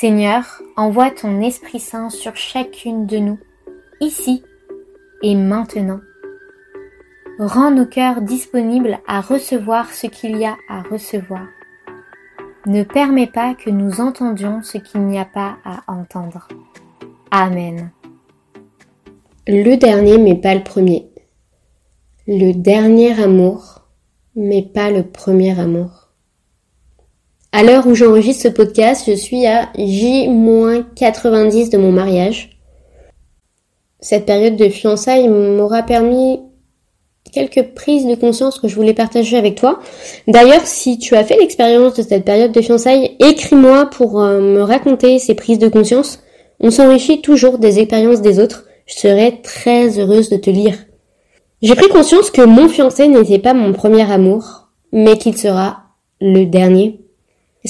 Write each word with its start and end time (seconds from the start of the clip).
Seigneur, 0.00 0.62
envoie 0.76 1.10
ton 1.10 1.40
Esprit 1.40 1.80
Saint 1.80 2.08
sur 2.08 2.36
chacune 2.36 3.06
de 3.06 3.16
nous, 3.16 3.40
ici 4.00 4.44
et 5.24 5.34
maintenant. 5.34 5.98
Rends 7.40 7.72
nos 7.72 7.84
cœurs 7.84 8.22
disponibles 8.22 9.00
à 9.08 9.20
recevoir 9.20 9.92
ce 9.92 10.06
qu'il 10.06 10.38
y 10.38 10.44
a 10.44 10.56
à 10.68 10.82
recevoir. 10.82 11.44
Ne 12.66 12.84
permets 12.84 13.26
pas 13.26 13.56
que 13.56 13.70
nous 13.70 14.00
entendions 14.00 14.62
ce 14.62 14.78
qu'il 14.78 15.00
n'y 15.00 15.18
a 15.18 15.24
pas 15.24 15.56
à 15.64 15.82
entendre. 15.88 16.46
Amen. 17.32 17.90
Le 19.48 19.74
dernier 19.74 20.16
mais 20.18 20.36
pas 20.36 20.54
le 20.54 20.62
premier. 20.62 21.10
Le 22.28 22.52
dernier 22.52 23.20
amour 23.20 23.88
mais 24.36 24.62
pas 24.62 24.92
le 24.92 25.02
premier 25.02 25.58
amour. 25.58 25.97
À 27.50 27.62
l'heure 27.62 27.86
où 27.86 27.94
j'enregistre 27.94 28.42
ce 28.42 28.48
podcast, 28.48 29.04
je 29.06 29.14
suis 29.14 29.46
à 29.46 29.70
J-90 29.74 31.70
de 31.70 31.78
mon 31.78 31.90
mariage. 31.90 32.50
Cette 34.00 34.26
période 34.26 34.56
de 34.56 34.68
fiançailles 34.68 35.28
m'aura 35.28 35.82
permis 35.82 36.40
quelques 37.32 37.74
prises 37.74 38.04
de 38.04 38.14
conscience 38.16 38.58
que 38.58 38.68
je 38.68 38.74
voulais 38.74 38.92
partager 38.92 39.38
avec 39.38 39.54
toi. 39.54 39.80
D'ailleurs, 40.26 40.66
si 40.66 40.98
tu 40.98 41.16
as 41.16 41.24
fait 41.24 41.38
l'expérience 41.38 41.94
de 41.94 42.02
cette 42.02 42.26
période 42.26 42.52
de 42.52 42.60
fiançailles, 42.60 43.16
écris-moi 43.18 43.86
pour 43.86 44.20
euh, 44.20 44.40
me 44.40 44.60
raconter 44.60 45.18
ces 45.18 45.34
prises 45.34 45.58
de 45.58 45.68
conscience. 45.68 46.22
On 46.60 46.70
s'enrichit 46.70 47.22
toujours 47.22 47.58
des 47.58 47.78
expériences 47.78 48.20
des 48.20 48.40
autres. 48.40 48.66
Je 48.84 48.94
serais 48.94 49.40
très 49.42 49.98
heureuse 49.98 50.28
de 50.28 50.36
te 50.36 50.50
lire. 50.50 50.76
J'ai 51.62 51.74
pris 51.74 51.88
conscience 51.88 52.30
que 52.30 52.42
mon 52.42 52.68
fiancé 52.68 53.08
n'était 53.08 53.38
pas 53.38 53.54
mon 53.54 53.72
premier 53.72 54.10
amour, 54.10 54.68
mais 54.92 55.16
qu'il 55.16 55.36
sera 55.36 55.84
le 56.20 56.44
dernier. 56.44 57.07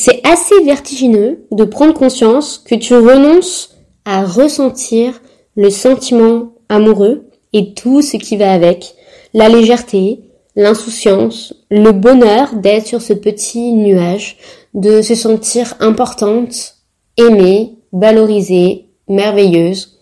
C'est 0.00 0.24
assez 0.24 0.54
vertigineux 0.64 1.44
de 1.50 1.64
prendre 1.64 1.92
conscience 1.92 2.58
que 2.58 2.76
tu 2.76 2.94
renonces 2.94 3.74
à 4.04 4.24
ressentir 4.24 5.20
le 5.56 5.70
sentiment 5.70 6.52
amoureux 6.68 7.30
et 7.52 7.74
tout 7.74 8.00
ce 8.00 8.16
qui 8.16 8.36
va 8.36 8.52
avec, 8.52 8.94
la 9.34 9.48
légèreté, 9.48 10.20
l'insouciance, 10.54 11.52
le 11.68 11.90
bonheur 11.90 12.54
d'être 12.54 12.86
sur 12.86 13.02
ce 13.02 13.12
petit 13.12 13.72
nuage, 13.72 14.36
de 14.72 15.02
se 15.02 15.16
sentir 15.16 15.74
importante, 15.80 16.76
aimée, 17.16 17.74
valorisée, 17.92 18.90
merveilleuse. 19.08 19.98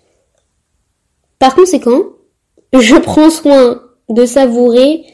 Par 1.39 1.55
conséquent, 1.55 2.03
je 2.79 2.97
prends 2.97 3.31
soin 3.31 3.81
de 4.11 4.27
savourer 4.27 5.07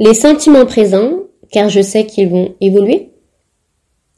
les 0.00 0.14
sentiments 0.14 0.66
présents, 0.66 1.12
car 1.52 1.68
je 1.68 1.80
sais 1.80 2.06
qu'ils 2.06 2.28
vont 2.28 2.56
évoluer, 2.60 3.12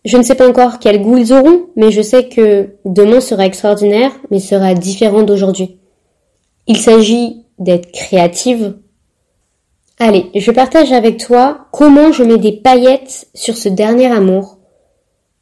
je 0.05 0.17
ne 0.17 0.23
sais 0.23 0.35
pas 0.35 0.49
encore 0.49 0.79
quel 0.79 1.03
goût 1.03 1.17
ils 1.17 1.33
auront, 1.33 1.67
mais 1.77 1.91
je 1.91 2.03
sais 2.03 2.29
que 2.29 2.77
demain 2.85 3.21
sera 3.21 3.47
extraordinaire, 3.47 4.13
mais 4.31 4.41
sera 4.41 4.75
différent 4.75 5.22
d'aujourd'hui. 5.22 5.78
Il 6.67 6.77
s'agit 6.77 7.45
d'être 7.59 7.91
créative. 7.93 8.77
Allez, 9.99 10.31
je 10.34 10.50
partage 10.50 10.93
avec 10.93 11.19
toi 11.19 11.67
comment 11.72 12.12
je 12.12 12.22
mets 12.22 12.39
des 12.39 12.53
paillettes 12.53 13.28
sur 13.34 13.56
ce 13.56 13.69
dernier 13.69 14.06
amour 14.06 14.59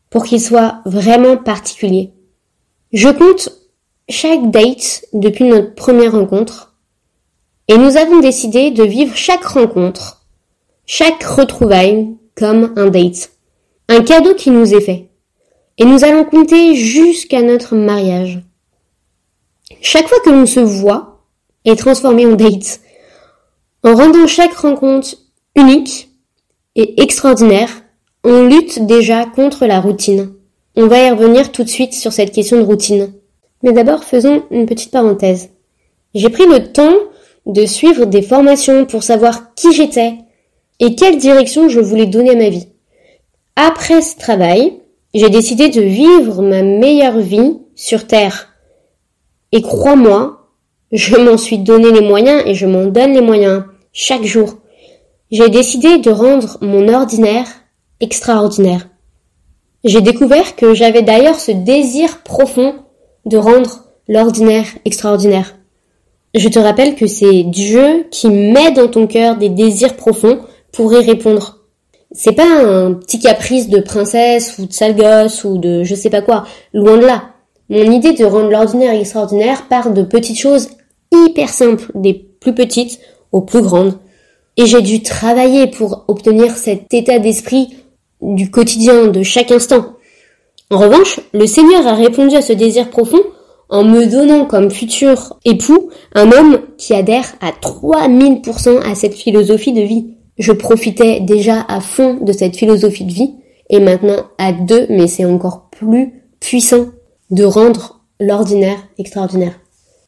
pour 0.08 0.25
qu'il 0.25 0.41
soit 0.41 0.80
vraiment 0.86 1.36
particulier. 1.36 2.12
Je 2.92 3.09
compte 3.09 3.50
chaque 4.09 4.50
date 4.50 5.04
depuis 5.12 5.44
notre 5.44 5.75
première 5.75 6.12
rencontre 6.12 6.75
et 7.69 7.76
nous 7.76 7.97
avons 7.97 8.20
décidé 8.20 8.70
de 8.70 8.84
vivre 8.84 9.14
chaque 9.16 9.44
rencontre, 9.44 10.25
chaque 10.86 11.22
retrouvaille 11.25 12.16
comme 12.34 12.72
un 12.76 12.86
date. 12.86 13.35
Un 13.88 14.02
cadeau 14.02 14.34
qui 14.34 14.50
nous 14.50 14.74
est 14.74 14.80
fait. 14.80 15.10
Et 15.78 15.84
nous 15.84 16.04
allons 16.04 16.24
compter 16.24 16.74
jusqu'à 16.74 17.42
notre 17.42 17.76
mariage. 17.76 18.41
Chaque 19.80 20.08
fois 20.08 20.19
que 20.24 20.30
l'on 20.30 20.47
se 20.47 20.60
voit 20.60 21.24
est 21.64 21.76
transformé 21.76 22.26
en 22.26 22.34
date. 22.34 22.80
En 23.84 23.94
rendant 23.94 24.26
chaque 24.26 24.54
rencontre 24.54 25.16
unique 25.54 26.08
et 26.74 27.00
extraordinaire, 27.00 27.70
on 28.24 28.47
lutte 28.47 28.86
déjà 28.86 29.24
contre 29.24 29.66
la 29.66 29.80
routine. 29.80 30.32
On 30.74 30.88
va 30.88 31.06
y 31.06 31.10
revenir 31.10 31.53
tout 31.53 31.62
de 31.62 31.68
suite 31.68 31.94
sur 31.94 32.12
cette 32.12 32.32
question 32.32 32.58
de 32.58 32.64
routine. 32.64 33.12
Mais 33.62 33.72
d'abord, 33.72 34.03
faisons 34.03 34.42
une 34.50 34.66
petite 34.66 34.91
parenthèse. 34.91 35.50
J'ai 36.14 36.28
pris 36.28 36.47
le 36.47 36.72
temps 36.72 36.94
de 37.47 37.64
suivre 37.66 38.04
des 38.06 38.22
formations 38.22 38.84
pour 38.84 39.04
savoir 39.04 39.54
qui 39.54 39.72
j'étais 39.72 40.14
et 40.80 40.97
quelle 40.97 41.18
direction 41.18 41.68
je 41.68 41.78
voulais 41.78 42.06
donner 42.06 42.30
à 42.30 42.36
ma 42.36 42.48
vie. 42.48 42.66
Après 43.58 44.02
ce 44.02 44.18
travail, 44.18 44.80
j'ai 45.14 45.30
décidé 45.30 45.70
de 45.70 45.80
vivre 45.80 46.42
ma 46.42 46.62
meilleure 46.62 47.18
vie 47.18 47.56
sur 47.74 48.06
Terre. 48.06 48.50
Et 49.50 49.62
crois-moi, 49.62 50.50
je 50.92 51.16
m'en 51.16 51.38
suis 51.38 51.56
donné 51.56 51.90
les 51.90 52.06
moyens 52.06 52.42
et 52.44 52.52
je 52.52 52.66
m'en 52.66 52.84
donne 52.84 53.14
les 53.14 53.22
moyens 53.22 53.64
chaque 53.94 54.24
jour. 54.24 54.58
J'ai 55.30 55.48
décidé 55.48 55.96
de 55.96 56.10
rendre 56.10 56.58
mon 56.60 56.92
ordinaire 56.92 57.46
extraordinaire. 58.00 58.90
J'ai 59.84 60.02
découvert 60.02 60.54
que 60.54 60.74
j'avais 60.74 61.02
d'ailleurs 61.02 61.40
ce 61.40 61.52
désir 61.52 62.22
profond 62.24 62.74
de 63.24 63.38
rendre 63.38 63.84
l'ordinaire 64.06 64.66
extraordinaire. 64.84 65.56
Je 66.34 66.48
te 66.50 66.58
rappelle 66.58 66.94
que 66.94 67.06
c'est 67.06 67.42
Dieu 67.44 68.06
qui 68.10 68.28
met 68.28 68.72
dans 68.72 68.88
ton 68.88 69.06
cœur 69.06 69.36
des 69.36 69.48
désirs 69.48 69.96
profonds 69.96 70.40
pour 70.72 70.92
y 70.92 71.02
répondre. 71.02 71.66
C'est 72.12 72.32
pas 72.32 72.46
un 72.46 72.94
petit 72.94 73.18
caprice 73.18 73.68
de 73.68 73.80
princesse 73.80 74.58
ou 74.58 74.66
de 74.66 74.72
sale 74.72 74.96
gosse 74.96 75.44
ou 75.44 75.58
de 75.58 75.82
je 75.82 75.94
sais 75.94 76.10
pas 76.10 76.22
quoi. 76.22 76.44
Loin 76.72 76.98
de 76.98 77.04
là. 77.06 77.30
Mon 77.68 77.90
idée 77.90 78.12
de 78.12 78.24
rendre 78.24 78.50
l'ordinaire 78.50 78.94
extraordinaire 78.94 79.66
part 79.68 79.90
de 79.90 80.02
petites 80.02 80.38
choses 80.38 80.68
hyper 81.12 81.48
simples, 81.48 81.90
des 81.94 82.14
plus 82.14 82.54
petites 82.54 83.00
aux 83.32 83.40
plus 83.40 83.62
grandes. 83.62 83.98
Et 84.56 84.66
j'ai 84.66 84.82
dû 84.82 85.02
travailler 85.02 85.66
pour 85.66 86.04
obtenir 86.08 86.56
cet 86.56 86.94
état 86.94 87.18
d'esprit 87.18 87.76
du 88.22 88.50
quotidien, 88.50 89.08
de 89.08 89.22
chaque 89.22 89.50
instant. 89.50 89.96
En 90.70 90.78
revanche, 90.78 91.20
le 91.32 91.46
Seigneur 91.46 91.86
a 91.86 91.94
répondu 91.94 92.36
à 92.36 92.42
ce 92.42 92.52
désir 92.52 92.88
profond 92.90 93.20
en 93.68 93.84
me 93.84 94.06
donnant 94.06 94.46
comme 94.46 94.70
futur 94.70 95.38
époux 95.44 95.90
un 96.14 96.30
homme 96.32 96.60
qui 96.78 96.94
adhère 96.94 97.34
à 97.40 97.50
3000% 97.50 98.80
à 98.80 98.94
cette 98.94 99.14
philosophie 99.14 99.72
de 99.72 99.82
vie. 99.82 100.16
Je 100.38 100.52
profitais 100.52 101.20
déjà 101.20 101.64
à 101.69 101.80
fond 101.80 102.14
de 102.14 102.32
cette 102.32 102.56
philosophie 102.56 103.04
de 103.04 103.12
vie 103.12 103.34
et 103.70 103.80
maintenant 103.80 104.26
à 104.38 104.52
deux, 104.52 104.86
mais 104.91 105.06
c'est 105.06 105.24
encore 105.24 105.69
plus 105.70 106.12
puissant 106.41 106.86
de 107.30 107.44
rendre 107.44 108.00
l'ordinaire 108.20 108.78
extraordinaire. 108.98 109.58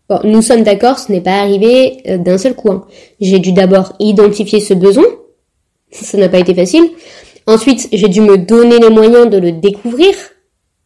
Bon, 0.08 0.20
nous 0.24 0.40
sommes 0.40 0.62
d'accord, 0.62 0.98
ce 0.98 1.12
n'est 1.12 1.20
pas 1.20 1.40
arrivé 1.40 1.98
euh, 2.08 2.18
d'un 2.18 2.38
seul 2.38 2.54
coup. 2.54 2.70
Hein. 2.70 2.86
J'ai 3.20 3.38
dû 3.38 3.52
d'abord 3.52 3.92
identifier 4.00 4.60
ce 4.60 4.72
besoin, 4.74 5.04
ça 5.90 6.16
n'a 6.18 6.28
pas 6.28 6.38
été 6.38 6.54
facile. 6.54 6.90
Ensuite, 7.46 7.88
j'ai 7.92 8.08
dû 8.08 8.20
me 8.20 8.36
donner 8.38 8.78
les 8.78 8.90
moyens 8.90 9.28
de 9.28 9.38
le 9.38 9.52
découvrir, 9.52 10.14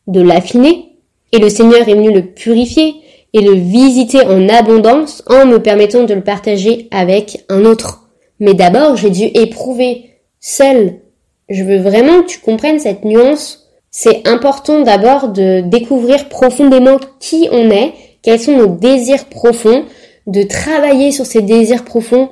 de 0.06 0.20
l'affiner, 0.20 0.96
et 1.32 1.38
le 1.38 1.48
Seigneur 1.48 1.88
est 1.88 1.94
venu 1.94 2.12
le 2.12 2.26
purifier 2.26 2.94
et 3.32 3.40
le 3.40 3.52
visiter 3.52 4.24
en 4.26 4.48
abondance 4.48 5.22
en 5.26 5.46
me 5.46 5.58
permettant 5.58 6.04
de 6.04 6.14
le 6.14 6.22
partager 6.22 6.88
avec 6.90 7.44
un 7.48 7.64
autre. 7.64 8.01
Mais 8.40 8.54
d'abord, 8.54 8.96
j'ai 8.96 9.10
dû 9.10 9.24
éprouver 9.24 10.10
seul. 10.40 11.00
Je 11.48 11.64
veux 11.64 11.78
vraiment 11.78 12.22
que 12.22 12.28
tu 12.28 12.40
comprennes 12.40 12.78
cette 12.78 13.04
nuance. 13.04 13.70
C'est 13.90 14.26
important 14.26 14.80
d'abord 14.80 15.28
de 15.28 15.60
découvrir 15.60 16.28
profondément 16.28 16.98
qui 17.20 17.48
on 17.52 17.70
est, 17.70 17.92
quels 18.22 18.40
sont 18.40 18.56
nos 18.56 18.66
désirs 18.66 19.26
profonds, 19.26 19.84
de 20.26 20.42
travailler 20.42 21.12
sur 21.12 21.26
ces 21.26 21.42
désirs 21.42 21.84
profonds 21.84 22.30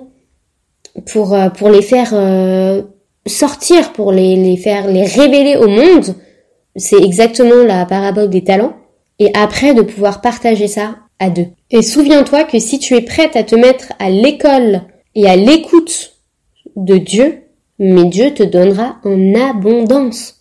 pour, 1.12 1.34
euh, 1.34 1.50
pour 1.50 1.68
les 1.68 1.82
faire 1.82 2.10
euh, 2.12 2.82
sortir, 3.26 3.92
pour 3.92 4.12
les, 4.12 4.36
les 4.36 4.56
faire, 4.56 4.86
les 4.86 5.04
révéler 5.04 5.56
au 5.56 5.68
monde. 5.68 6.14
C'est 6.76 7.02
exactement 7.02 7.64
la 7.64 7.84
parabole 7.84 8.30
des 8.30 8.44
talents. 8.44 8.74
Et 9.18 9.30
après, 9.34 9.74
de 9.74 9.82
pouvoir 9.82 10.22
partager 10.22 10.66
ça 10.66 10.96
à 11.18 11.28
deux. 11.28 11.48
Et 11.70 11.82
souviens-toi 11.82 12.44
que 12.44 12.58
si 12.58 12.78
tu 12.78 12.96
es 12.96 13.02
prête 13.02 13.36
à 13.36 13.42
te 13.42 13.54
mettre 13.54 13.92
à 13.98 14.08
l'école 14.08 14.82
et 15.14 15.26
à 15.28 15.36
l'écoute 15.36 16.16
de 16.76 16.96
Dieu, 16.96 17.42
mais 17.78 18.04
Dieu 18.04 18.34
te 18.34 18.42
donnera 18.42 18.96
en 19.04 19.34
abondance. 19.34 20.40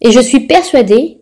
Et 0.00 0.10
je 0.10 0.20
suis 0.20 0.40
persuadée 0.40 1.20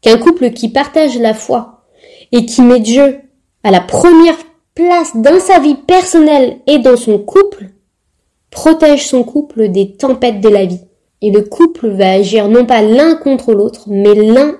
qu'un 0.00 0.18
couple 0.18 0.50
qui 0.50 0.68
partage 0.68 1.18
la 1.18 1.34
foi 1.34 1.86
et 2.32 2.46
qui 2.46 2.62
met 2.62 2.80
Dieu 2.80 3.20
à 3.62 3.70
la 3.70 3.80
première 3.80 4.36
place 4.74 5.16
dans 5.16 5.40
sa 5.40 5.58
vie 5.58 5.76
personnelle 5.76 6.58
et 6.66 6.78
dans 6.78 6.96
son 6.96 7.18
couple, 7.18 7.70
protège 8.50 9.06
son 9.06 9.24
couple 9.24 9.68
des 9.68 9.92
tempêtes 9.92 10.40
de 10.40 10.48
la 10.48 10.66
vie. 10.66 10.80
Et 11.22 11.30
le 11.30 11.42
couple 11.42 11.88
va 11.88 12.12
agir 12.12 12.48
non 12.48 12.66
pas 12.66 12.82
l'un 12.82 13.14
contre 13.14 13.54
l'autre, 13.54 13.84
mais 13.86 14.14
l'un 14.14 14.58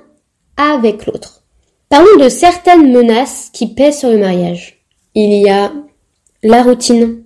avec 0.57 1.07
l'autre. 1.07 1.43
Parlons 1.89 2.17
de 2.19 2.29
certaines 2.29 2.91
menaces 2.91 3.51
qui 3.53 3.67
pèsent 3.75 3.99
sur 3.99 4.11
le 4.11 4.19
mariage. 4.19 4.85
Il 5.15 5.43
y 5.43 5.49
a 5.51 5.73
la 6.43 6.63
routine. 6.63 7.24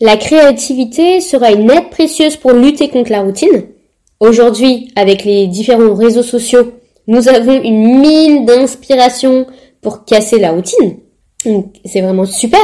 La 0.00 0.16
créativité 0.16 1.20
sera 1.20 1.50
une 1.50 1.68
aide 1.70 1.90
précieuse 1.90 2.36
pour 2.36 2.52
lutter 2.52 2.88
contre 2.88 3.10
la 3.10 3.22
routine. 3.22 3.64
Aujourd'hui, 4.20 4.92
avec 4.94 5.24
les 5.24 5.48
différents 5.48 5.94
réseaux 5.94 6.22
sociaux, 6.22 6.72
nous 7.08 7.28
avons 7.28 7.60
une 7.60 7.98
mine 7.98 8.46
d'inspiration 8.46 9.46
pour 9.80 10.04
casser 10.04 10.38
la 10.38 10.52
routine. 10.52 10.98
C'est 11.84 12.00
vraiment 12.00 12.26
super. 12.26 12.60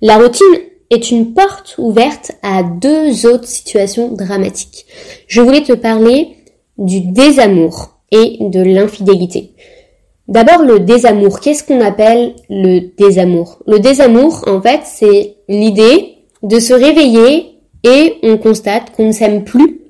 La 0.00 0.16
routine 0.16 0.46
est 0.88 1.10
une 1.10 1.34
porte 1.34 1.74
ouverte 1.76 2.32
à 2.42 2.62
deux 2.62 3.26
autres 3.26 3.48
situations 3.48 4.08
dramatiques. 4.08 4.86
Je 5.26 5.42
voulais 5.42 5.62
te 5.62 5.72
parler 5.72 6.36
du 6.78 7.00
désamour 7.00 7.98
et 8.10 8.38
de 8.40 8.62
l'infidélité. 8.62 9.52
D'abord, 10.28 10.62
le 10.62 10.80
désamour. 10.80 11.40
Qu'est-ce 11.40 11.64
qu'on 11.64 11.80
appelle 11.80 12.34
le 12.48 12.94
désamour? 12.96 13.58
Le 13.66 13.78
désamour, 13.78 14.44
en 14.46 14.62
fait, 14.62 14.80
c'est 14.84 15.36
l'idée 15.48 16.11
de 16.42 16.58
se 16.58 16.72
réveiller 16.72 17.58
et 17.84 18.14
on 18.22 18.36
constate 18.38 18.90
qu'on 18.90 19.06
ne 19.06 19.12
s'aime 19.12 19.44
plus 19.44 19.80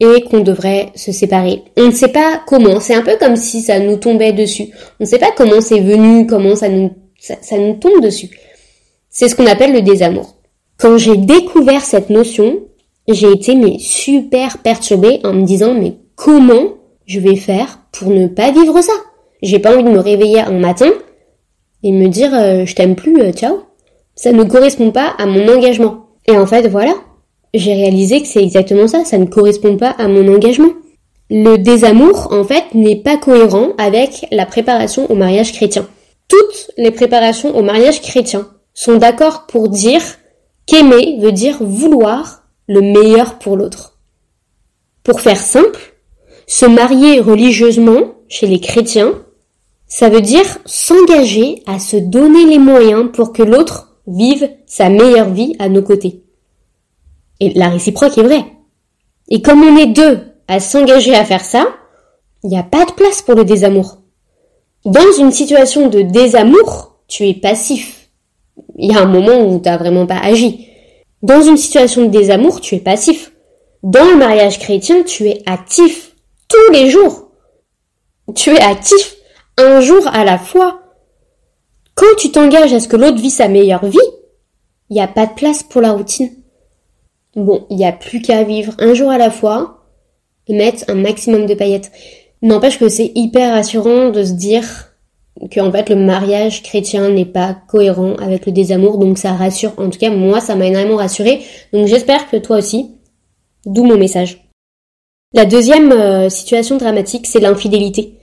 et 0.00 0.22
qu'on 0.22 0.40
devrait 0.40 0.92
se 0.94 1.12
séparer. 1.12 1.62
On 1.76 1.86
ne 1.86 1.90
sait 1.90 2.08
pas 2.08 2.42
comment, 2.46 2.80
c'est 2.80 2.94
un 2.94 3.02
peu 3.02 3.16
comme 3.18 3.36
si 3.36 3.60
ça 3.60 3.78
nous 3.78 3.96
tombait 3.96 4.32
dessus. 4.32 4.68
On 4.98 5.04
ne 5.04 5.08
sait 5.08 5.18
pas 5.18 5.32
comment 5.36 5.60
c'est 5.60 5.80
venu, 5.80 6.26
comment 6.26 6.56
ça 6.56 6.68
nous, 6.68 6.92
ça, 7.18 7.58
nous 7.58 7.74
tombe 7.74 8.02
dessus. 8.02 8.30
C'est 9.10 9.28
ce 9.28 9.36
qu'on 9.36 9.46
appelle 9.46 9.72
le 9.72 9.82
désamour. 9.82 10.36
Quand 10.78 10.96
j'ai 10.96 11.18
découvert 11.18 11.82
cette 11.82 12.08
notion, 12.08 12.60
j'ai 13.06 13.30
été 13.30 13.54
mais 13.54 13.78
super 13.78 14.58
perturbée 14.58 15.20
en 15.24 15.34
me 15.34 15.44
disant 15.44 15.74
mais 15.74 15.94
comment 16.14 16.74
je 17.06 17.20
vais 17.20 17.36
faire 17.36 17.80
pour 17.92 18.08
ne 18.10 18.26
pas 18.26 18.52
vivre 18.52 18.80
ça? 18.80 18.92
J'ai 19.42 19.58
pas 19.58 19.74
envie 19.74 19.84
de 19.84 19.90
me 19.90 19.98
réveiller 19.98 20.40
un 20.40 20.58
matin 20.58 20.90
et 21.82 21.92
me 21.92 22.08
dire 22.08 22.32
euh, 22.34 22.64
je 22.64 22.74
t'aime 22.74 22.94
plus, 22.94 23.20
euh, 23.20 23.32
ciao. 23.32 23.69
Ça 24.22 24.32
ne 24.32 24.44
correspond 24.44 24.90
pas 24.90 25.14
à 25.16 25.24
mon 25.24 25.48
engagement. 25.48 26.10
Et 26.26 26.32
en 26.32 26.44
fait 26.44 26.68
voilà, 26.68 26.92
j'ai 27.54 27.72
réalisé 27.72 28.20
que 28.20 28.28
c'est 28.28 28.42
exactement 28.42 28.86
ça, 28.86 29.06
ça 29.06 29.16
ne 29.16 29.24
correspond 29.24 29.78
pas 29.78 29.92
à 29.92 30.08
mon 30.08 30.28
engagement. 30.34 30.68
Le 31.30 31.56
désamour, 31.56 32.28
en 32.30 32.44
fait, 32.44 32.64
n'est 32.74 33.00
pas 33.00 33.16
cohérent 33.16 33.68
avec 33.78 34.26
la 34.30 34.44
préparation 34.44 35.10
au 35.10 35.14
mariage 35.14 35.54
chrétien. 35.54 35.88
Toutes 36.28 36.70
les 36.76 36.90
préparations 36.90 37.56
au 37.56 37.62
mariage 37.62 38.02
chrétien 38.02 38.46
sont 38.74 38.98
d'accord 38.98 39.46
pour 39.46 39.70
dire 39.70 40.02
qu'aimer 40.66 41.16
veut 41.22 41.32
dire 41.32 41.56
vouloir 41.58 42.42
le 42.68 42.82
meilleur 42.82 43.38
pour 43.38 43.56
l'autre. 43.56 43.96
Pour 45.02 45.22
faire 45.22 45.40
simple, 45.40 45.94
se 46.46 46.66
marier 46.66 47.20
religieusement 47.20 48.16
chez 48.28 48.46
les 48.46 48.60
chrétiens, 48.60 49.14
ça 49.86 50.10
veut 50.10 50.20
dire 50.20 50.58
s'engager 50.66 51.62
à 51.66 51.78
se 51.78 51.96
donner 51.96 52.44
les 52.44 52.58
moyens 52.58 53.08
pour 53.14 53.32
que 53.32 53.42
l'autre 53.42 53.86
vive 54.06 54.50
sa 54.66 54.88
meilleure 54.88 55.30
vie 55.30 55.56
à 55.58 55.68
nos 55.68 55.82
côtés. 55.82 56.24
Et 57.40 57.52
la 57.54 57.68
réciproque 57.68 58.18
est 58.18 58.22
vraie. 58.22 58.44
Et 59.28 59.42
comme 59.42 59.62
on 59.62 59.76
est 59.76 59.86
deux 59.86 60.20
à 60.48 60.60
s'engager 60.60 61.14
à 61.14 61.24
faire 61.24 61.44
ça, 61.44 61.68
il 62.42 62.50
n'y 62.50 62.58
a 62.58 62.62
pas 62.62 62.84
de 62.84 62.92
place 62.92 63.22
pour 63.22 63.34
le 63.34 63.44
désamour. 63.44 63.98
Dans 64.84 65.12
une 65.18 65.30
situation 65.30 65.88
de 65.88 66.00
désamour, 66.00 67.00
tu 67.06 67.28
es 67.28 67.34
passif. 67.34 68.08
Il 68.78 68.92
y 68.92 68.96
a 68.96 69.02
un 69.02 69.06
moment 69.06 69.46
où 69.46 69.58
tu 69.58 69.68
n'as 69.68 69.76
vraiment 69.76 70.06
pas 70.06 70.18
agi. 70.18 70.68
Dans 71.22 71.42
une 71.42 71.58
situation 71.58 72.02
de 72.02 72.10
désamour, 72.10 72.60
tu 72.60 72.76
es 72.76 72.80
passif. 72.80 73.32
Dans 73.82 74.04
le 74.04 74.16
mariage 74.16 74.58
chrétien, 74.58 75.02
tu 75.02 75.28
es 75.28 75.42
actif 75.46 76.14
tous 76.48 76.72
les 76.72 76.88
jours. 76.88 77.30
Tu 78.34 78.50
es 78.50 78.60
actif 78.60 79.16
un 79.58 79.80
jour 79.80 80.06
à 80.08 80.24
la 80.24 80.38
fois. 80.38 80.79
Quand 81.94 82.16
tu 82.18 82.30
t'engages 82.30 82.72
à 82.72 82.80
ce 82.80 82.88
que 82.88 82.96
l'autre 82.96 83.20
vit 83.20 83.30
sa 83.30 83.48
meilleure 83.48 83.84
vie, 83.84 83.98
il 84.88 85.00
a 85.00 85.08
pas 85.08 85.26
de 85.26 85.34
place 85.34 85.62
pour 85.62 85.80
la 85.80 85.92
routine. 85.92 86.30
Bon, 87.36 87.66
il 87.70 87.82
a 87.84 87.92
plus 87.92 88.20
qu'à 88.20 88.42
vivre 88.42 88.74
un 88.78 88.94
jour 88.94 89.10
à 89.10 89.18
la 89.18 89.30
fois 89.30 89.84
et 90.48 90.54
mettre 90.54 90.84
un 90.88 90.94
maximum 90.94 91.46
de 91.46 91.54
paillettes. 91.54 91.92
N'empêche 92.42 92.78
que 92.78 92.88
c'est 92.88 93.12
hyper 93.14 93.54
rassurant 93.54 94.10
de 94.10 94.24
se 94.24 94.32
dire 94.32 94.90
que 95.50 95.60
en 95.60 95.70
fait 95.70 95.88
le 95.88 95.96
mariage 95.96 96.62
chrétien 96.62 97.08
n'est 97.10 97.24
pas 97.24 97.56
cohérent 97.68 98.14
avec 98.16 98.46
le 98.46 98.52
désamour, 98.52 98.98
donc 98.98 99.18
ça 99.18 99.32
rassure. 99.32 99.72
En 99.78 99.90
tout 99.90 99.98
cas, 99.98 100.10
moi, 100.10 100.40
ça 100.40 100.56
m'a 100.56 100.66
énormément 100.66 100.96
rassuré. 100.96 101.42
Donc 101.72 101.86
j'espère 101.86 102.28
que 102.28 102.36
toi 102.36 102.58
aussi. 102.58 102.90
D'où 103.66 103.84
mon 103.84 103.98
message. 103.98 104.48
La 105.32 105.44
deuxième 105.44 105.92
euh, 105.92 106.28
situation 106.28 106.76
dramatique, 106.76 107.26
c'est 107.26 107.40
l'infidélité. 107.40 108.14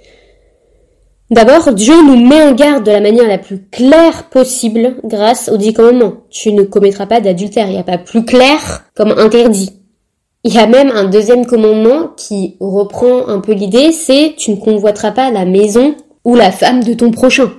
D'abord, 1.30 1.74
Dieu 1.74 1.96
nous 2.06 2.26
met 2.26 2.42
en 2.42 2.54
garde 2.54 2.86
de 2.86 2.92
la 2.92 3.02
manière 3.02 3.28
la 3.28 3.38
plus 3.38 3.62
claire 3.70 4.30
possible 4.30 4.96
grâce 5.04 5.50
aux 5.50 5.58
dix 5.58 5.74
commandements. 5.74 6.24
Tu 6.30 6.54
ne 6.54 6.64
commettras 6.64 7.06
pas 7.06 7.20
d'adultère. 7.20 7.68
Il 7.68 7.74
n'y 7.74 7.80
a 7.80 7.84
pas 7.84 7.98
plus 7.98 8.24
clair 8.24 8.86
comme 8.96 9.12
interdit. 9.12 9.72
Il 10.46 10.54
y 10.54 10.60
a 10.60 10.68
même 10.68 10.90
un 10.92 11.04
deuxième 11.04 11.46
commandement 11.46 12.10
qui 12.16 12.56
reprend 12.62 13.28
un 13.28 13.42
peu 13.42 13.52
l'idée, 13.52 13.92
c'est 13.92 14.36
tu 14.38 14.52
ne 14.52 14.56
convoiteras 14.56 15.12
pas 15.12 15.30
la 15.30 15.44
maison 15.44 15.96
ou 16.24 16.36
la 16.36 16.52
femme 16.52 16.84
de 16.84 16.94
ton 16.94 17.12
prochain. 17.12 17.52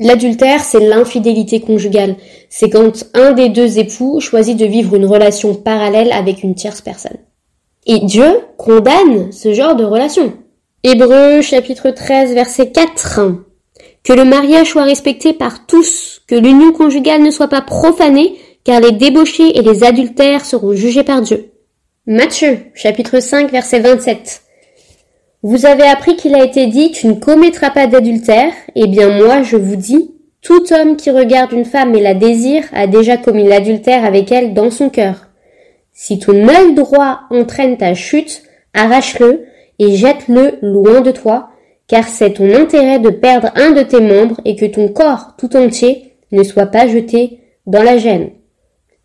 L'adultère, 0.00 0.60
c'est 0.60 0.80
l'infidélité 0.80 1.60
conjugale. 1.60 2.16
C'est 2.48 2.70
quand 2.70 3.04
un 3.14 3.32
des 3.32 3.48
deux 3.48 3.78
époux 3.78 4.18
choisit 4.18 4.56
de 4.56 4.64
vivre 4.64 4.96
une 4.96 5.06
relation 5.06 5.54
parallèle 5.54 6.10
avec 6.10 6.42
une 6.42 6.56
tierce 6.56 6.80
personne. 6.80 7.18
Et 7.86 8.00
Dieu 8.00 8.40
condamne 8.56 9.30
ce 9.30 9.52
genre 9.52 9.76
de 9.76 9.84
relation. 9.84 10.32
Hébreu 10.84 11.42
chapitre 11.42 11.90
13 11.90 12.34
verset 12.34 12.70
4. 12.70 13.20
Que 14.04 14.12
le 14.12 14.24
mariage 14.24 14.68
soit 14.68 14.84
respecté 14.84 15.32
par 15.32 15.66
tous, 15.66 16.22
que 16.28 16.36
l'union 16.36 16.70
conjugale 16.70 17.20
ne 17.20 17.32
soit 17.32 17.48
pas 17.48 17.62
profanée, 17.62 18.36
car 18.62 18.80
les 18.80 18.92
débauchés 18.92 19.58
et 19.58 19.62
les 19.62 19.82
adultères 19.82 20.44
seront 20.44 20.74
jugés 20.74 21.02
par 21.02 21.20
Dieu. 21.20 21.50
Matthieu 22.06 22.58
chapitre 22.74 23.18
5 23.18 23.50
verset 23.50 23.80
27. 23.80 24.42
Vous 25.42 25.66
avez 25.66 25.82
appris 25.82 26.14
qu'il 26.14 26.36
a 26.36 26.44
été 26.44 26.68
dit 26.68 26.92
tu 26.92 27.08
ne 27.08 27.14
commettras 27.14 27.70
pas 27.70 27.88
d'adultère, 27.88 28.52
eh 28.76 28.86
bien 28.86 29.08
moi 29.08 29.42
je 29.42 29.56
vous 29.56 29.76
dis, 29.76 30.14
tout 30.42 30.72
homme 30.72 30.96
qui 30.96 31.10
regarde 31.10 31.50
une 31.50 31.64
femme 31.64 31.96
et 31.96 32.00
la 32.00 32.14
désire 32.14 32.62
a 32.72 32.86
déjà 32.86 33.16
commis 33.16 33.48
l'adultère 33.48 34.04
avec 34.04 34.30
elle 34.30 34.54
dans 34.54 34.70
son 34.70 34.90
cœur. 34.90 35.26
Si 35.92 36.20
ton 36.20 36.46
œil 36.46 36.72
droit 36.74 37.22
entraîne 37.30 37.78
ta 37.78 37.94
chute, 37.94 38.44
arrache-le 38.74 39.44
et 39.78 39.96
jette-le 39.96 40.58
loin 40.62 41.00
de 41.00 41.10
toi, 41.10 41.50
car 41.86 42.06
c'est 42.06 42.34
ton 42.34 42.54
intérêt 42.54 42.98
de 42.98 43.10
perdre 43.10 43.50
un 43.54 43.70
de 43.70 43.82
tes 43.82 44.00
membres 44.00 44.40
et 44.44 44.56
que 44.56 44.66
ton 44.66 44.88
corps 44.88 45.34
tout 45.38 45.56
entier 45.56 46.12
ne 46.32 46.42
soit 46.42 46.66
pas 46.66 46.86
jeté 46.86 47.40
dans 47.66 47.82
la 47.82 47.98
gêne. 47.98 48.30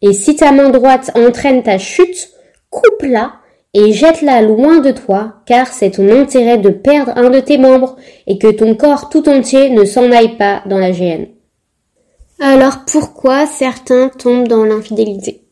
Et 0.02 0.14
si 0.14 0.36
ta 0.36 0.52
main 0.52 0.70
droite 0.70 1.12
entraîne 1.16 1.64
ta 1.64 1.78
chute, 1.78 2.30
coupe-la 2.70 3.34
et 3.74 3.94
jette-la 3.94 4.42
loin 4.42 4.80
de 4.80 4.92
toi, 4.92 5.36
car 5.46 5.68
c'est 5.68 5.92
ton 5.92 6.10
intérêt 6.10 6.58
de 6.58 6.70
perdre 6.70 7.14
un 7.16 7.30
de 7.30 7.40
tes 7.40 7.58
membres 7.58 7.96
et 8.28 8.38
que 8.38 8.52
ton 8.52 8.76
corps 8.76 9.10
tout 9.10 9.28
entier 9.30 9.70
ne 9.70 9.86
s'en 9.86 10.12
aille 10.12 10.38
pas 10.38 10.62
dans 10.66 10.78
la 10.78 10.92
gêne. 10.92 11.28
Alors 12.40 12.84
pourquoi 12.86 13.46
certains 13.46 14.10
tombent 14.10 14.48
dans 14.48 14.66
l'infidélité? 14.66 15.43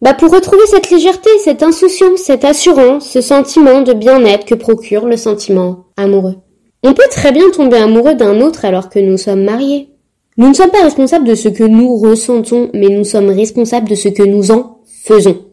Bah 0.00 0.14
pour 0.14 0.32
retrouver 0.32 0.66
cette 0.66 0.90
légèreté, 0.90 1.30
cette 1.42 1.62
insouciance, 1.62 2.20
cette 2.20 2.44
assurance, 2.44 3.08
ce 3.08 3.20
sentiment 3.20 3.80
de 3.82 3.92
bien-être 3.92 4.44
que 4.44 4.54
procure 4.54 5.06
le 5.06 5.16
sentiment 5.16 5.86
amoureux. 5.96 6.36
On 6.84 6.94
peut 6.94 7.08
très 7.10 7.32
bien 7.32 7.50
tomber 7.50 7.78
amoureux 7.78 8.14
d'un 8.14 8.40
autre 8.40 8.64
alors 8.64 8.88
que 8.88 9.00
nous 9.00 9.16
sommes 9.16 9.42
mariés. 9.42 9.90
Nous 10.36 10.48
ne 10.48 10.54
sommes 10.54 10.70
pas 10.70 10.84
responsables 10.84 11.26
de 11.26 11.34
ce 11.34 11.48
que 11.48 11.64
nous 11.64 11.96
ressentons, 11.96 12.70
mais 12.72 12.88
nous 12.88 13.04
sommes 13.04 13.30
responsables 13.30 13.88
de 13.88 13.96
ce 13.96 14.08
que 14.08 14.22
nous 14.22 14.52
en 14.52 14.78
faisons. 14.86 15.46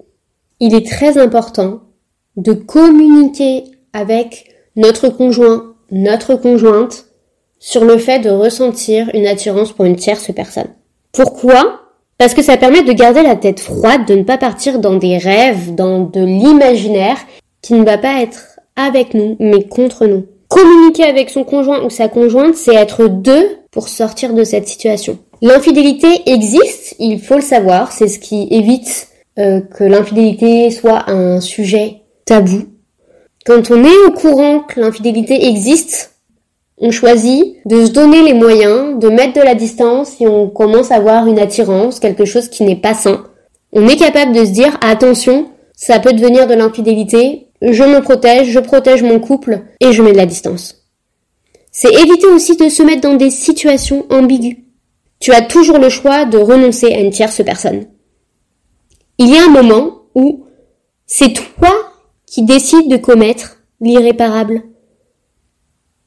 Il 0.59 0.75
est 0.75 0.85
très 0.85 1.17
important 1.17 1.81
de 2.37 2.53
communiquer 2.53 3.63
avec 3.93 4.45
notre 4.75 5.09
conjoint, 5.09 5.73
notre 5.89 6.35
conjointe, 6.35 7.05
sur 7.57 7.83
le 7.83 7.97
fait 7.97 8.19
de 8.19 8.29
ressentir 8.29 9.09
une 9.15 9.25
attirance 9.25 9.71
pour 9.71 9.85
une 9.85 9.95
tierce 9.95 10.31
personne. 10.31 10.69
Pourquoi? 11.11 11.84
Parce 12.17 12.33
que 12.33 12.41
ça 12.41 12.57
permet 12.57 12.83
de 12.83 12.93
garder 12.93 13.23
la 13.23 13.35
tête 13.35 13.59
froide, 13.59 14.05
de 14.07 14.15
ne 14.15 14.23
pas 14.23 14.37
partir 14.37 14.79
dans 14.79 14.95
des 14.95 15.17
rêves, 15.17 15.75
dans 15.75 15.99
de 15.99 16.23
l'imaginaire 16.23 17.17
qui 17.61 17.73
ne 17.73 17.83
va 17.83 17.97
pas 17.97 18.21
être 18.21 18.59
avec 18.75 19.13
nous, 19.13 19.35
mais 19.39 19.63
contre 19.63 20.05
nous. 20.05 20.25
Communiquer 20.47 21.05
avec 21.05 21.29
son 21.29 21.43
conjoint 21.43 21.83
ou 21.83 21.89
sa 21.89 22.07
conjointe, 22.07 22.55
c'est 22.55 22.75
être 22.75 23.07
deux 23.07 23.57
pour 23.71 23.89
sortir 23.89 24.33
de 24.33 24.43
cette 24.43 24.67
situation. 24.67 25.17
L'infidélité 25.41 26.07
existe, 26.27 26.95
il 26.99 27.19
faut 27.19 27.35
le 27.35 27.41
savoir, 27.41 27.91
c'est 27.91 28.07
ce 28.07 28.19
qui 28.19 28.47
évite 28.51 29.09
euh, 29.37 29.59
que 29.59 29.83
l'infidélité 29.83 30.69
soit 30.71 31.09
un 31.09 31.41
sujet 31.41 32.03
tabou. 32.25 32.63
Quand 33.45 33.69
on 33.69 33.83
est 33.83 34.05
au 34.07 34.11
courant 34.11 34.61
que 34.61 34.79
l'infidélité 34.79 35.47
existe, 35.47 36.14
On 36.77 36.91
choisit 36.91 37.57
de 37.65 37.85
se 37.85 37.91
donner 37.91 38.21
les 38.21 38.33
moyens, 38.33 38.99
de 38.99 39.09
mettre 39.09 39.39
de 39.39 39.45
la 39.45 39.55
distance 39.55 40.09
si 40.09 40.27
on 40.27 40.49
commence 40.49 40.91
à 40.91 40.95
avoir 40.95 41.25
une 41.27 41.39
attirance, 41.39 41.99
quelque 41.99 42.25
chose 42.25 42.49
qui 42.49 42.63
n'est 42.63 42.75
pas 42.75 42.93
sain. 42.93 43.25
On 43.71 43.87
est 43.87 43.95
capable 43.95 44.33
de 44.33 44.43
se 44.43 44.51
dire 44.51 44.77
attention, 44.81 45.51
ça 45.73 45.99
peut 45.99 46.13
devenir 46.13 46.47
de 46.47 46.53
l'infidélité, 46.53 47.47
je 47.61 47.83
me 47.83 48.01
protège, 48.01 48.49
je 48.49 48.59
protège 48.59 49.03
mon 49.03 49.19
couple 49.19 49.61
et 49.79 49.93
je 49.93 50.01
mets 50.01 50.11
de 50.11 50.17
la 50.17 50.25
distance. 50.25 50.85
C'est 51.71 51.93
éviter 51.93 52.27
aussi 52.27 52.55
de 52.55 52.69
se 52.69 52.83
mettre 52.83 53.01
dans 53.01 53.15
des 53.15 53.29
situations 53.29 54.05
ambiguës. 54.09 54.57
Tu 55.19 55.31
as 55.31 55.41
toujours 55.41 55.77
le 55.77 55.89
choix 55.89 56.25
de 56.25 56.37
renoncer 56.37 56.93
à 56.93 56.99
une 56.99 57.11
tierce 57.11 57.41
personne. 57.43 57.87
Il 59.17 59.29
y 59.29 59.37
a 59.37 59.45
un 59.45 59.49
moment 59.49 60.03
où 60.13 60.45
c'est 61.05 61.33
toi 61.33 61.73
qui 62.25 62.43
décides 62.43 62.89
de 62.89 62.97
commettre 62.97 63.57
l'irréparable. 63.79 64.63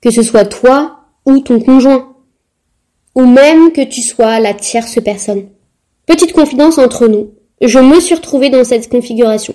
Que 0.00 0.10
ce 0.10 0.22
soit 0.22 0.44
toi 0.44 1.00
ou 1.26 1.40
ton 1.40 1.60
conjoint. 1.60 2.16
Ou 3.14 3.26
même 3.26 3.72
que 3.72 3.84
tu 3.84 4.00
sois 4.00 4.40
la 4.40 4.54
tierce 4.54 4.98
personne. 5.02 5.48
Petite 6.06 6.32
confidence 6.32 6.78
entre 6.78 7.08
nous. 7.08 7.34
Je 7.60 7.78
me 7.78 8.00
suis 8.00 8.14
retrouvée 8.14 8.50
dans 8.50 8.64
cette 8.64 8.88
configuration. 8.88 9.54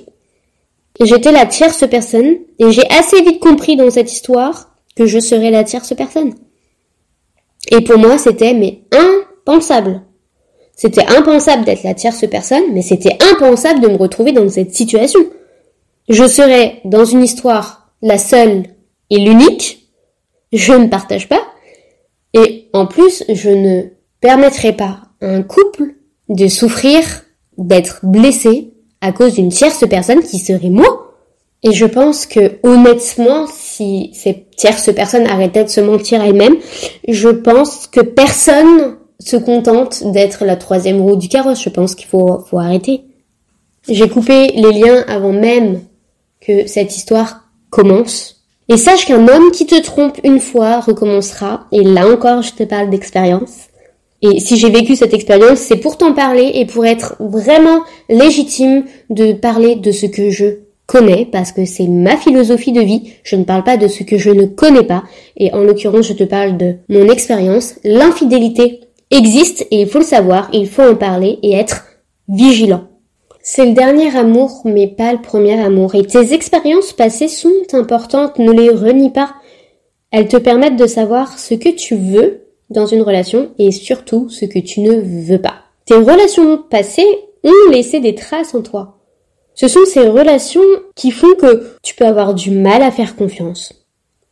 J'étais 1.02 1.32
la 1.32 1.46
tierce 1.46 1.86
personne 1.90 2.36
et 2.60 2.72
j'ai 2.72 2.88
assez 2.90 3.22
vite 3.22 3.40
compris 3.40 3.76
dans 3.76 3.90
cette 3.90 4.12
histoire 4.12 4.76
que 4.96 5.06
je 5.06 5.20
serais 5.20 5.52
la 5.52 5.64
tierce 5.64 5.94
personne. 5.96 6.36
Et 7.72 7.82
pour 7.82 7.98
moi, 7.98 8.18
c'était 8.18 8.54
mais 8.54 8.84
impensable. 8.92 10.02
C'était 10.76 11.06
impensable 11.06 11.66
d'être 11.66 11.84
la 11.84 11.94
tierce 11.94 12.26
personne, 12.30 12.74
mais 12.74 12.82
c'était 12.82 13.18
impensable 13.32 13.80
de 13.80 13.88
me 13.88 13.98
retrouver 13.98 14.32
dans 14.32 14.48
cette 14.50 14.76
situation. 14.76 15.20
Je 16.10 16.28
serais 16.28 16.82
dans 16.84 17.06
une 17.06 17.24
histoire 17.24 17.92
la 18.02 18.18
seule 18.18 18.64
et 19.10 19.20
l'unique. 19.20 19.83
Je 20.54 20.74
ne 20.74 20.88
partage 20.88 21.28
pas. 21.28 21.42
Et 22.34 22.70
en 22.74 22.86
plus, 22.86 23.24
je 23.28 23.50
ne 23.50 23.82
permettrai 24.22 24.72
pas 24.72 25.02
à 25.22 25.28
un 25.28 25.44
couple 25.44 25.96
de 26.30 26.48
souffrir, 26.48 27.04
d'être 27.58 28.00
blessé 28.04 28.74
à 29.02 29.12
cause 29.12 29.34
d'une 29.34 29.50
tierce 29.50 29.84
personne 29.90 30.24
qui 30.24 30.40
serait 30.40 30.70
moi. 30.70 31.12
Et 31.64 31.72
je 31.72 31.86
pense 31.86 32.26
que 32.26 32.60
honnêtement, 32.64 33.48
si 33.48 34.12
ces 34.14 34.46
tierces 34.58 34.94
personnes 34.94 35.28
arrêtaient 35.28 35.64
de 35.64 35.70
se 35.70 35.82
mentir 35.82 36.22
elles-mêmes, 36.22 36.58
je 37.08 37.30
pense 37.30 37.88
que 37.88 38.02
personne 38.02 38.98
se 39.20 39.38
contente 39.38 40.04
d'être 40.12 40.46
la 40.46 40.56
troisième 40.56 41.02
roue 41.02 41.16
du 41.16 41.30
carrosse. 41.30 41.64
Je 41.64 41.70
pense 41.70 41.96
qu'il 41.96 42.08
faut 42.08 42.46
arrêter. 42.54 43.04
J'ai 43.88 44.10
coupé 44.10 44.48
les 44.48 44.72
liens 44.72 45.04
avant 45.08 45.34
même 45.34 45.82
que 46.40 46.68
cette 46.68 46.96
histoire 46.96 47.50
commence. 47.70 48.33
Et 48.70 48.78
sache 48.78 49.06
qu'un 49.06 49.28
homme 49.28 49.52
qui 49.52 49.66
te 49.66 49.80
trompe 49.82 50.20
une 50.24 50.40
fois 50.40 50.80
recommencera. 50.80 51.68
Et 51.72 51.84
là 51.84 52.08
encore, 52.08 52.42
je 52.42 52.54
te 52.54 52.64
parle 52.64 52.90
d'expérience. 52.90 53.68
Et 54.22 54.40
si 54.40 54.56
j'ai 54.58 54.70
vécu 54.70 54.96
cette 54.96 55.14
expérience, 55.14 55.60
c'est 55.60 55.78
pour 55.78 55.98
t'en 55.98 56.14
parler 56.14 56.52
et 56.56 56.66
pour 56.66 56.86
être 56.86 57.18
vraiment 57.20 57.82
légitime 58.10 58.86
de 59.10 59.34
parler 59.34 59.76
de 59.76 59.92
ce 59.92 60.06
que 60.06 60.30
je 60.30 60.46
connais 60.86 61.28
parce 61.30 61.52
que 61.52 61.66
c'est 61.66 61.88
ma 61.88 62.16
philosophie 62.16 62.72
de 62.72 62.82
vie. 62.82 63.12
Je 63.24 63.36
ne 63.36 63.44
parle 63.44 63.66
pas 63.66 63.76
de 63.76 63.90
ce 63.90 64.04
que 64.04 64.18
je 64.18 64.30
ne 64.30 64.46
connais 64.46 64.84
pas. 64.84 65.04
Et 65.36 65.54
en 65.54 65.60
l'occurrence, 65.60 66.08
je 66.08 66.14
te 66.14 66.24
parle 66.24 66.56
de 66.56 66.76
mon 66.88 67.10
expérience. 67.10 67.76
L'infidélité 67.84 68.80
existe 69.12 69.68
et 69.72 69.82
il 69.82 69.88
faut 69.88 70.00
le 70.00 70.06
savoir, 70.06 70.50
il 70.54 70.70
faut 70.70 70.84
en 70.84 70.96
parler 70.96 71.40
et 71.44 71.54
être 71.54 71.84
vigilant. 72.30 72.88
C'est 73.46 73.66
le 73.66 73.74
dernier 73.74 74.16
amour, 74.16 74.62
mais 74.64 74.88
pas 74.88 75.12
le 75.12 75.22
premier 75.22 75.60
amour. 75.60 75.96
Et 75.96 76.08
tes 76.08 76.34
expériences 76.34 76.94
passées 76.94 77.28
sont 77.28 77.52
importantes, 77.74 78.40
ne 78.40 78.54
les 78.54 78.70
renie 78.70 79.10
pas. 79.10 79.36
Elles 80.12 80.30
te 80.30 80.38
permettent 80.38 80.78
de 80.78 80.88
savoir 80.88 81.38
ce 81.38 81.54
que 81.54 81.68
tu 81.68 81.96
veux 81.96 82.48
dans 82.70 82.86
une 82.86 83.02
relation 83.02 83.52
et 83.60 83.72
surtout 83.72 84.30
ce 84.30 84.46
que 84.46 84.60
tu 84.60 84.80
ne 84.80 84.94
veux 85.28 85.42
pas. 85.42 85.56
Tes 85.86 85.96
relations 85.96 86.58
passées 86.58 87.06
ont 87.44 87.70
laissé 87.70 88.00
des 88.00 88.16
traces 88.16 88.56
en 88.56 88.62
toi. 88.62 89.00
Ce 89.56 89.68
sont 89.68 89.84
ces 89.86 90.08
relations 90.08 90.62
qui 90.96 91.12
font 91.12 91.36
que 91.36 91.76
tu 91.84 91.96
peux 91.96 92.06
avoir 92.06 92.34
du 92.34 92.50
mal 92.50 92.82
à 92.82 92.92
faire 92.92 93.18
confiance. 93.18 93.74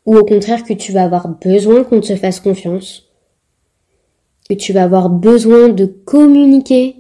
Ou 0.06 0.16
au 0.16 0.24
contraire 0.24 0.64
que 0.64 0.74
tu 0.74 0.94
vas 0.94 1.04
avoir 1.04 1.28
besoin 1.28 1.84
qu'on 1.84 2.00
te 2.00 2.16
fasse 2.16 2.40
confiance. 2.40 3.10
Que 4.50 4.56
tu 4.56 4.72
vas 4.72 4.84
avoir 4.84 5.10
besoin 5.10 5.68
de 5.68 5.86
communiquer. 5.86 6.96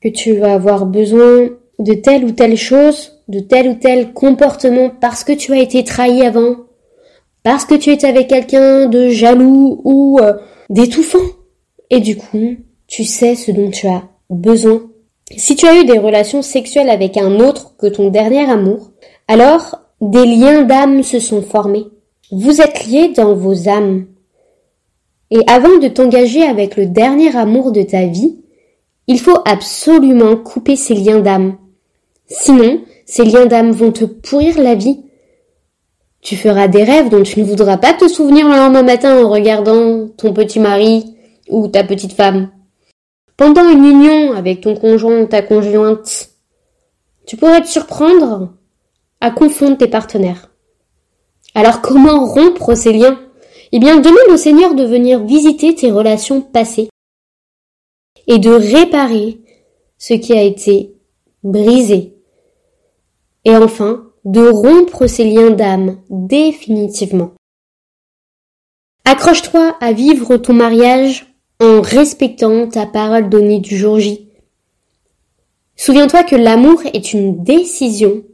Que 0.00 0.08
tu 0.08 0.36
vas 0.36 0.54
avoir 0.54 0.86
besoin 0.86 1.48
de 1.78 1.94
telle 1.94 2.24
ou 2.24 2.32
telle 2.32 2.56
chose, 2.56 3.12
de 3.28 3.40
tel 3.40 3.68
ou 3.68 3.74
tel 3.74 4.12
comportement 4.12 4.90
parce 5.00 5.24
que 5.24 5.32
tu 5.32 5.52
as 5.52 5.58
été 5.58 5.84
trahi 5.84 6.22
avant, 6.22 6.56
parce 7.42 7.64
que 7.64 7.74
tu 7.74 7.90
es 7.90 8.04
avec 8.04 8.28
quelqu'un 8.28 8.86
de 8.86 9.08
jaloux 9.08 9.80
ou 9.84 10.18
euh, 10.20 10.34
d'étouffant. 10.70 11.18
Et 11.90 12.00
du 12.00 12.16
coup, 12.16 12.56
tu 12.86 13.04
sais 13.04 13.34
ce 13.34 13.50
dont 13.52 13.70
tu 13.70 13.86
as 13.86 14.04
besoin. 14.30 14.82
Si 15.36 15.56
tu 15.56 15.66
as 15.66 15.80
eu 15.80 15.84
des 15.84 15.98
relations 15.98 16.42
sexuelles 16.42 16.90
avec 16.90 17.16
un 17.16 17.40
autre 17.40 17.76
que 17.78 17.86
ton 17.86 18.10
dernier 18.10 18.48
amour, 18.48 18.90
alors 19.28 19.80
des 20.00 20.24
liens 20.24 20.62
d'âme 20.62 21.02
se 21.02 21.18
sont 21.18 21.42
formés. 21.42 21.86
Vous 22.30 22.60
êtes 22.60 22.86
liés 22.86 23.12
dans 23.16 23.34
vos 23.34 23.68
âmes. 23.68 24.06
Et 25.30 25.40
avant 25.46 25.78
de 25.78 25.88
t'engager 25.88 26.42
avec 26.42 26.76
le 26.76 26.86
dernier 26.86 27.36
amour 27.36 27.72
de 27.72 27.82
ta 27.82 28.06
vie, 28.06 28.38
il 29.06 29.20
faut 29.20 29.38
absolument 29.44 30.36
couper 30.36 30.76
ces 30.76 30.94
liens 30.94 31.20
d'âme. 31.20 31.56
Sinon, 32.26 32.80
ces 33.04 33.24
liens 33.24 33.46
d'âme 33.46 33.70
vont 33.70 33.92
te 33.92 34.04
pourrir 34.04 34.60
la 34.60 34.74
vie 34.74 35.00
tu 36.26 36.34
feras 36.34 36.66
des 36.66 36.82
rêves 36.82 37.08
dont 37.08 37.22
tu 37.22 37.38
ne 37.38 37.44
voudras 37.44 37.76
pas 37.76 37.92
te 37.92 38.08
souvenir 38.08 38.48
le 38.48 38.56
lendemain 38.56 38.82
matin 38.82 39.24
en 39.24 39.30
regardant 39.30 40.08
ton 40.08 40.32
petit 40.32 40.58
mari 40.58 41.14
ou 41.48 41.68
ta 41.68 41.84
petite 41.84 42.14
femme. 42.14 42.50
Pendant 43.36 43.68
une 43.70 43.84
union 43.84 44.32
avec 44.32 44.62
ton 44.62 44.74
conjoint 44.74 45.20
ou 45.20 45.26
ta 45.26 45.42
conjointe, 45.42 46.30
tu 47.28 47.36
pourrais 47.36 47.60
te 47.60 47.68
surprendre 47.68 48.54
à 49.20 49.30
confondre 49.30 49.78
tes 49.78 49.86
partenaires. 49.86 50.50
Alors 51.54 51.80
comment 51.80 52.26
rompre 52.26 52.74
ces 52.74 52.92
liens? 52.92 53.20
Eh 53.70 53.78
bien, 53.78 54.00
demande 54.00 54.30
au 54.30 54.36
Seigneur 54.36 54.74
de 54.74 54.82
venir 54.82 55.22
visiter 55.22 55.76
tes 55.76 55.92
relations 55.92 56.40
passées 56.40 56.88
et 58.26 58.38
de 58.38 58.50
réparer 58.50 59.40
ce 59.98 60.14
qui 60.14 60.32
a 60.32 60.42
été 60.42 60.94
brisé. 61.42 62.14
Et 63.44 63.56
enfin, 63.56 64.06
de 64.24 64.48
rompre 64.48 65.06
ces 65.06 65.24
liens 65.24 65.50
d'âme 65.50 65.98
définitivement. 66.10 67.32
Accroche-toi 69.04 69.76
à 69.80 69.92
vivre 69.92 70.36
ton 70.36 70.52
mariage 70.52 71.32
en 71.60 71.80
respectant 71.80 72.68
ta 72.68 72.86
parole 72.86 73.28
donnée 73.28 73.60
du 73.60 73.76
jour 73.76 74.00
J. 74.00 74.28
Souviens-toi 75.76 76.24
que 76.24 76.34
l'amour 76.34 76.82
est 76.92 77.12
une 77.12 77.44
décision. 77.44 78.24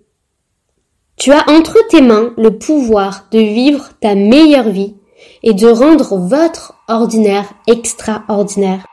Tu 1.17 1.31
as 1.33 1.45
entre 1.51 1.77
tes 1.89 2.01
mains 2.01 2.33
le 2.39 2.57
pouvoir 2.57 3.29
de 3.31 3.39
vivre 3.39 3.91
ta 4.01 4.15
meilleure 4.15 4.71
vie 4.71 4.97
et 5.43 5.53
de 5.53 5.67
rendre 5.67 6.17
votre 6.17 6.75
ordinaire 6.89 7.53
extraordinaire. 7.67 8.87